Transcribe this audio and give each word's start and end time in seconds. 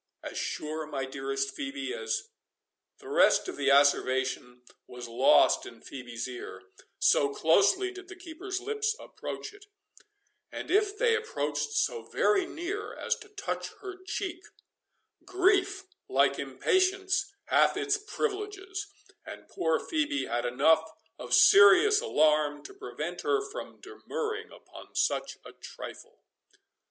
"As 0.23 0.35
sure, 0.35 0.87
my 0.87 1.05
dearest 1.05 1.55
Phœbe, 1.55 1.91
as"— 1.95 2.29
The 2.97 3.07
rest 3.07 3.47
of 3.47 3.55
the 3.55 3.67
asseveration 3.69 4.63
was 4.87 5.07
lost 5.07 5.67
in 5.67 5.79
Phœbe's 5.79 6.27
ear, 6.27 6.63
so 6.97 7.31
closely 7.31 7.91
did 7.91 8.07
the 8.07 8.15
keeper's 8.15 8.59
lips 8.59 8.95
approach 8.99 9.53
it; 9.53 9.67
and 10.51 10.71
if 10.71 10.97
they 10.97 11.15
approached 11.15 11.73
so 11.73 12.01
very 12.01 12.47
near 12.47 12.95
as 12.95 13.15
to 13.17 13.29
touch 13.29 13.73
her 13.81 14.03
cheek, 14.03 14.43
grief, 15.23 15.83
like 16.09 16.39
impatience, 16.39 17.31
hath 17.45 17.77
its 17.77 17.99
privileges, 17.99 18.87
and 19.23 19.49
poor 19.49 19.77
Phœbe 19.79 20.27
had 20.27 20.45
enough 20.47 20.89
of 21.19 21.35
serious 21.35 22.01
alarm 22.01 22.63
to 22.63 22.73
prevent 22.73 23.21
her 23.21 23.47
from 23.51 23.79
demurring 23.79 24.49
upon 24.51 24.95
such 24.95 25.37
a 25.45 25.51
trifle. 25.53 26.23